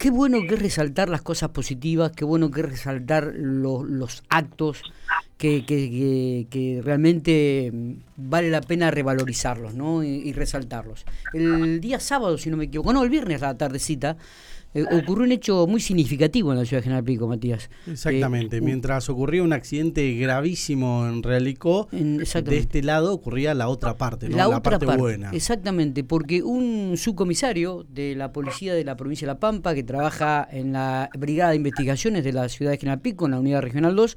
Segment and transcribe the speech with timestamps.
[0.00, 4.82] qué bueno que es resaltar las cosas positivas, qué bueno que es resaltar los actos
[5.36, 10.02] que, que, que, realmente mm, vale la pena revalorizarlos ¿no?
[10.02, 11.04] y, resaltarlos.
[11.34, 14.16] El día sábado, si no me equivoco, no, el viernes a la tardecita,
[14.72, 17.70] eh, ocurrió un hecho muy significativo en la ciudad de General Pico, Matías.
[17.86, 23.96] Exactamente, eh, mientras ocurría un accidente gravísimo en Realicó, de este lado ocurría la otra
[23.96, 24.36] parte, ¿no?
[24.36, 25.30] la, otra parte, buena.
[25.32, 30.46] Exactamente, porque un subcomisario de la policía de la provincia de La Pampa, que trabaja
[30.50, 33.96] en la Brigada de Investigaciones de la ciudad de General Pico, en la Unidad Regional
[33.96, 34.16] 2,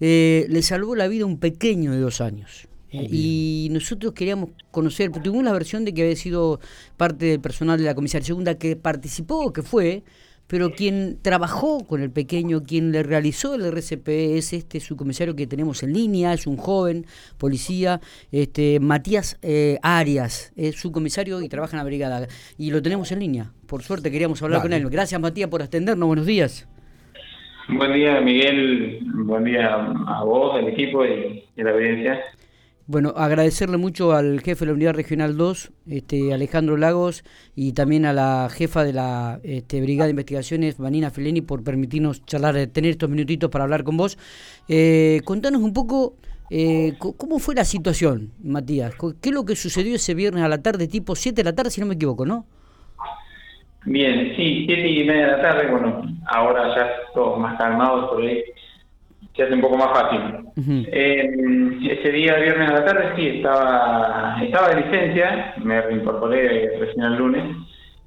[0.00, 2.68] eh, le salvó la vida a un pequeño de dos años.
[3.10, 6.60] Y nosotros queríamos conocer, porque tuvimos la versión de que había sido
[6.96, 10.02] parte del personal de la comisaría segunda que participó, que fue,
[10.46, 15.46] pero quien trabajó con el pequeño, quien le realizó el RCP es este subcomisario que
[15.46, 17.06] tenemos en línea, es un joven
[17.38, 18.00] policía,
[18.30, 23.20] este Matías eh, Arias, es subcomisario y trabaja en la brigada, y lo tenemos en
[23.20, 23.52] línea.
[23.66, 24.88] Por suerte queríamos hablar con él.
[24.88, 26.68] Gracias Matías por atendernos, buenos días.
[27.68, 29.00] Buen día, Miguel.
[29.24, 32.20] Buen día a vos, al equipo y, a la audiencia.
[32.88, 37.24] Bueno, agradecerle mucho al jefe de la Unidad Regional 2, este, Alejandro Lagos,
[37.56, 42.24] y también a la jefa de la este, Brigada de Investigaciones, Vanina Feleni, por permitirnos
[42.26, 44.16] charlar, tener estos minutitos para hablar con vos.
[44.68, 46.14] Eh, contanos un poco
[46.48, 48.94] eh, cómo fue la situación, Matías.
[49.20, 51.70] ¿Qué es lo que sucedió ese viernes a la tarde, tipo 7 de la tarde,
[51.70, 52.46] si no me equivoco, no?
[53.84, 58.22] Bien, sí, siete y media de la tarde, bueno, ahora ya todos más calmados por
[58.22, 58.42] ahí,
[59.36, 60.20] se hace un poco más fácil.
[60.90, 67.04] Eh, ese día, viernes a la tarde, sí, estaba estaba de licencia, me reincorporé recién
[67.04, 67.44] el lunes,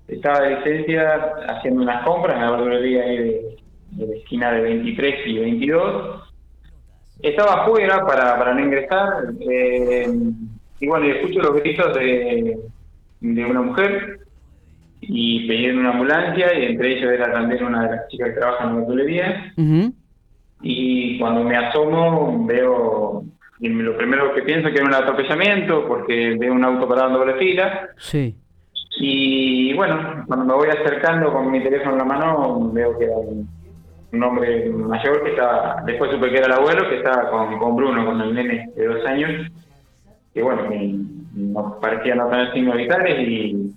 [0.08, 3.58] estaba de licencia haciendo unas compras en la verdulería de,
[3.92, 6.24] de la esquina de 23 y 22.
[7.22, 10.08] Estaba afuera para, para no ingresar, eh,
[10.80, 12.58] y bueno, y escucho los gritos de,
[13.20, 14.22] de una mujer
[15.02, 18.64] y pedí una ambulancia y entre ellos era también una de las chicas que trabaja
[18.66, 19.54] en la tubería.
[20.62, 23.24] Y cuando me asomo veo,
[23.60, 27.10] y lo primero que pienso es que era un atropellamiento porque veo un auto parado
[27.10, 27.90] en doble fila.
[27.98, 28.36] Sí.
[29.00, 33.16] Y bueno, cuando me voy acercando con mi teléfono en la mano veo que era
[33.16, 33.48] un,
[34.24, 38.06] hombre mayor que estaba, después supe que era el abuelo que estaba con, con Bruno,
[38.06, 39.48] con el nene de dos años,
[40.34, 40.64] que bueno,
[41.34, 43.72] no parecía no tener signos vitales y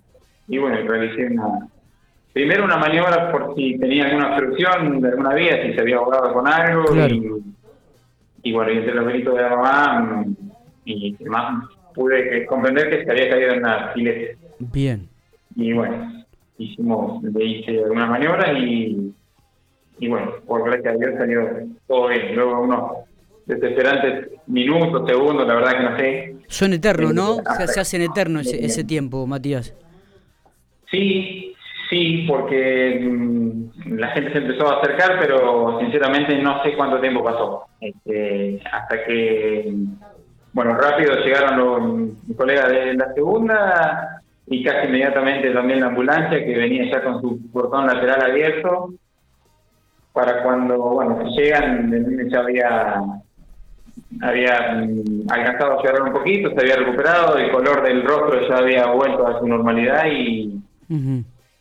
[0.49, 1.67] y bueno, realicé una,
[2.33, 6.33] primero una maniobra por si tenía alguna obstrucción de alguna vía, si se había ahogado
[6.33, 6.85] con algo,
[8.45, 10.25] y, bueno, y entre los gritos de la mamá,
[10.85, 14.37] y más pude comprender que se había caído en la filete.
[14.59, 15.09] Bien.
[15.55, 16.25] Y bueno,
[16.59, 19.13] hicimos, le hice algunas maniobras y,
[19.99, 21.49] y bueno, por gracia a Dios salió
[21.87, 22.35] todo bien.
[22.35, 22.93] Luego unos
[23.47, 26.37] desesperantes minutos, segundos, la verdad que no sé.
[26.49, 27.37] Son eternos, ¿no?
[27.59, 29.75] Se, se hacen eternos ese, ese tiempo, Matías.
[30.91, 31.55] Sí,
[31.93, 37.23] sí, porque mm, la gente se empezó a acercar, pero sinceramente no sé cuánto tiempo
[37.23, 37.67] pasó.
[37.81, 39.73] Este, hasta que,
[40.53, 46.57] bueno, rápido llegaron los colegas de la segunda y casi inmediatamente también la ambulancia que
[46.57, 48.95] venía ya con su portón lateral abierto.
[50.13, 53.03] Para cuando, bueno, llegan, ya había
[54.21, 58.57] había mm, alcanzado a llegar un poquito, se había recuperado, el color del rostro ya
[58.57, 60.61] había vuelto a su normalidad y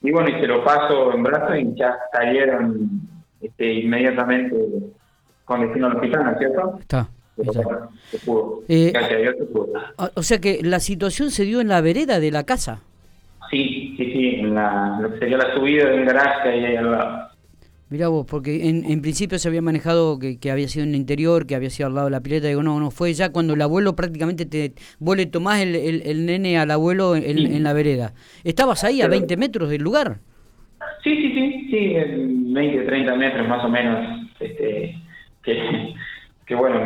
[0.01, 2.89] y bueno, y se lo paso en brazos y ya salieron
[3.39, 4.55] este, inmediatamente
[5.45, 6.77] con destino al hospital, ¿no es cierto?
[6.79, 7.07] Está.
[8.09, 8.63] se pudo.
[8.67, 8.93] Eh,
[9.37, 9.67] se pudo.
[10.15, 12.81] O sea que la situación se dio en la vereda de la casa.
[13.49, 16.91] Sí, sí, sí, en la, lo que sería la subida de un garaje ahí al
[16.91, 17.30] lado.
[17.91, 20.95] Mirá vos, porque en, en principio se había manejado que, que, había sido en el
[20.95, 22.47] interior, que había sido al lado de la pileta.
[22.47, 24.71] Digo, no, no, fue ya cuando el abuelo prácticamente te.
[24.99, 28.13] Vos le tomás el, el, nene al abuelo en, en, la vereda.
[28.45, 30.19] ¿Estabas ahí a 20 metros del lugar?
[31.03, 31.93] Sí, sí, sí, sí,
[32.53, 34.29] 20, 30 metros más o menos.
[34.39, 34.95] Este,
[35.43, 35.93] que,
[36.45, 36.79] que bueno,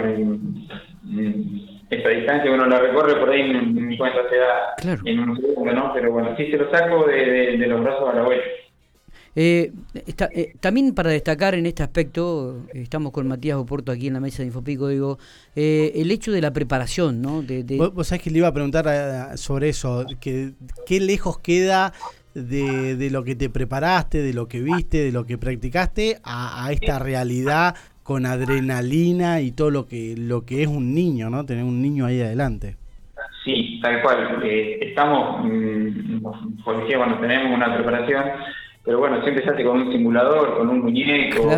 [1.92, 5.72] esta distancia uno la recorre por ahí, en mi cuenta se da en un segundo,
[5.72, 5.94] ¿no?
[5.94, 8.42] Pero bueno, sí se lo saco de, de, de los brazos al abuelo.
[9.36, 14.22] Eh, eh, también para destacar en este aspecto, estamos con Matías Oporto aquí en la
[14.22, 15.18] mesa de Infopico, digo,
[15.56, 17.42] eh, el hecho de la preparación, ¿no?
[17.42, 20.54] De, ¿Vos, sabés que le iba a preguntar eh, sobre eso, que,
[20.86, 21.92] ¿qué lejos queda
[22.34, 26.70] de, de, lo que te preparaste, de lo que viste, de lo que practicaste, a,
[26.72, 31.46] esta realidad con adrenalina y todo lo que, lo que es un niño, ¿no?
[31.46, 32.78] Tener un niño ahí adelante.
[33.44, 34.42] Sí, tal cual.
[34.44, 38.24] estamos, mmm, policía, cuando tenemos una preparación
[38.86, 41.52] pero bueno, siempre se hace con un simulador, con un muñeco,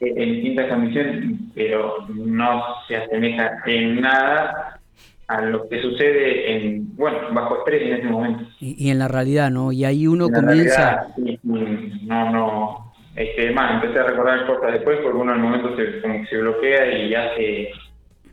[0.00, 4.80] en distintas condiciones, pero no se asemeja en nada
[5.28, 8.44] a lo que sucede en, bueno, bajo estrés en ese momento.
[8.60, 9.72] Y, en la realidad, ¿no?
[9.72, 11.06] Y ahí uno comienza...
[11.42, 16.00] no, no, este, más, empecé a recordar cosas después porque uno en el momento se,
[16.00, 17.70] como que se bloquea y hace,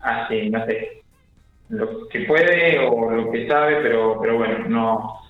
[0.02, 1.04] hace, no sé,
[1.70, 5.27] lo que puede o lo que sabe, pero, pero bueno, no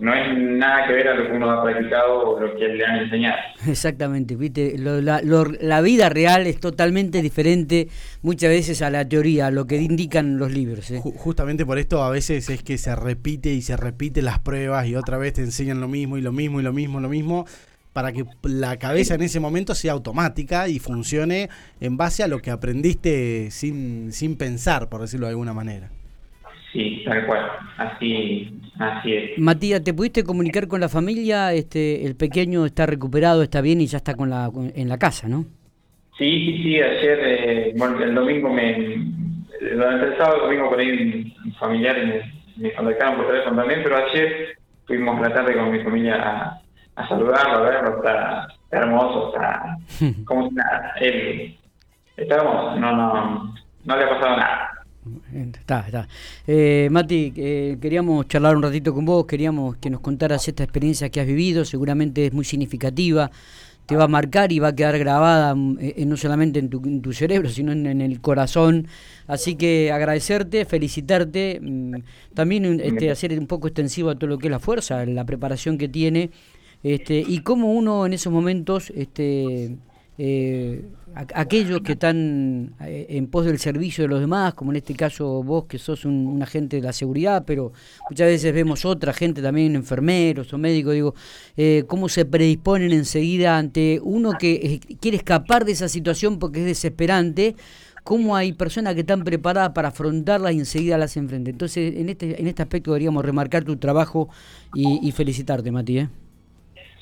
[0.00, 2.84] no es nada que ver a lo que uno ha practicado o lo que le
[2.84, 3.36] han enseñado.
[3.66, 7.88] Exactamente, viste, la vida real es totalmente diferente
[8.22, 10.90] muchas veces a la teoría, a lo que indican los libros.
[10.90, 11.00] ¿eh?
[11.02, 14.96] Justamente por esto a veces es que se repite y se repite las pruebas y
[14.96, 17.46] otra vez te enseñan lo mismo y lo mismo y lo mismo, lo mismo
[17.92, 21.48] para que la cabeza en ese momento sea automática y funcione
[21.80, 25.90] en base a lo que aprendiste sin, sin pensar, por decirlo de alguna manera.
[26.72, 29.38] Sí, tal cual, así, así es.
[29.38, 31.52] Matías, ¿te pudiste comunicar con la familia?
[31.52, 35.28] Este, el pequeño está recuperado, está bien y ya está con la, en la casa,
[35.28, 35.44] ¿no?
[36.16, 39.02] Sí, sí, sí, ayer, eh, bueno, el domingo me,
[39.60, 43.96] durante el sábado, el domingo por ahí familiares me, me contactaron por teléfono también, pero
[43.96, 46.60] ayer fuimos la tarde con mi familia a,
[46.96, 49.76] a saludarlo, a verlo, está, hermoso, está
[50.24, 51.56] como si nada, él
[52.16, 54.69] está hermoso, no, no, no le ha pasado nada.
[55.32, 56.08] Está, está.
[56.46, 61.08] Eh, Mati, eh, queríamos charlar un ratito con vos, queríamos que nos contaras esta experiencia
[61.08, 63.30] que has vivido, seguramente es muy significativa,
[63.86, 67.12] te va a marcar y va a quedar grabada mm, eh, no solamente en tu,
[67.14, 68.88] cerebro, sino en, el corazón.
[69.26, 71.94] Así que agradecerte, felicitarte, mm,
[72.34, 75.78] también este, hacer un poco extensivo a todo lo que es la fuerza, la preparación
[75.78, 76.30] que tiene,
[76.82, 78.90] este, y cómo uno en esos momentos...
[78.94, 79.76] este
[80.22, 80.82] eh,
[81.14, 85.42] aquellos que están eh, en pos del servicio de los demás, como en este caso
[85.42, 87.72] vos que sos un, agente de la seguridad, pero
[88.10, 91.14] muchas veces vemos otra gente también, enfermeros o médicos, digo,
[91.56, 96.60] eh, cómo se predisponen enseguida ante uno que eh, quiere escapar de esa situación porque
[96.60, 97.56] es desesperante,
[98.04, 101.50] cómo hay personas que están preparadas para afrontarla y enseguida las enfrente.
[101.50, 104.28] Entonces, en este, en este aspecto deberíamos remarcar tu trabajo
[104.74, 106.06] y, felicitarte, Mati.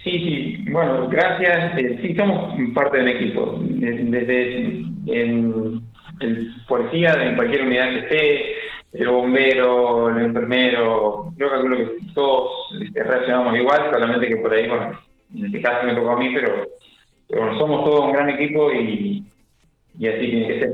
[0.04, 1.78] Sí, sí, bueno, gracias.
[1.78, 3.58] Eh, sí, somos parte del equipo.
[3.60, 5.82] Desde el
[6.66, 8.54] policía, en cualquier unidad que esté,
[8.92, 12.50] el bombero, el enfermero, yo calculo que todos
[12.80, 14.98] este, reaccionamos igual, solamente que por ahí, bueno,
[15.34, 16.66] en este caso me tocó a mí, pero,
[17.28, 19.24] bueno, somos todos un gran equipo y,
[19.96, 20.72] así tiene que ser.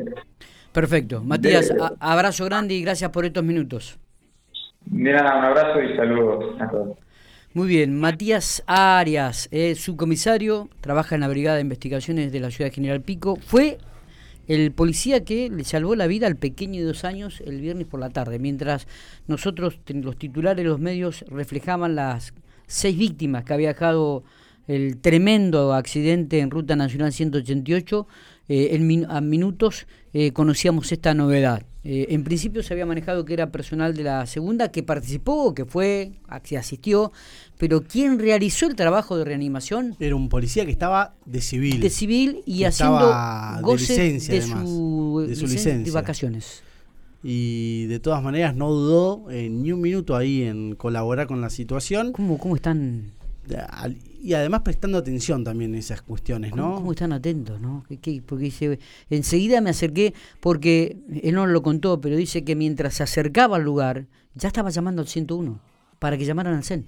[0.72, 1.22] Perfecto.
[1.22, 3.98] Matías, abrazo grande y gracias por estos minutos.
[4.86, 6.98] De nada, un abrazo y saludos a todos.
[7.54, 12.68] Muy bien, Matías Arias, es subcomisario, trabaja en la Brigada de Investigaciones de la Ciudad
[12.68, 13.36] de General Pico.
[13.36, 13.78] Fue
[14.48, 18.00] el policía que le salvó la vida al pequeño de dos años el viernes por
[18.00, 18.88] la tarde, mientras
[19.28, 22.34] nosotros, los titulares, los medios, reflejaban las
[22.66, 24.24] seis víctimas que había dejado
[24.66, 28.08] el tremendo accidente en Ruta Nacional 188.
[28.48, 31.62] Eh, en a minutos eh, conocíamos esta novedad.
[31.82, 35.64] Eh, en principio se había manejado que era personal de la segunda que participó, que
[35.64, 36.12] fue,
[36.42, 37.12] que asistió,
[37.58, 41.80] pero quien realizó el trabajo de reanimación era un policía que estaba de civil.
[41.80, 43.14] De civil y haciendo
[43.62, 46.62] goce de, licencia, de, su, de su licencia de vacaciones.
[47.22, 52.12] Y de todas maneras no dudó ni un minuto ahí en colaborar con la situación.
[52.12, 53.12] ¿Cómo, cómo están?
[54.22, 56.76] Y además prestando atención también en esas cuestiones, ¿no?
[56.76, 57.84] ¿Cómo, están atentos, no?
[58.26, 58.78] Porque dice,
[59.10, 63.62] enseguida me acerqué, porque él no lo contó, pero dice que mientras se acercaba al
[63.62, 65.60] lugar, ya estaba llamando al 101
[65.98, 66.82] para que llamaran al CEN.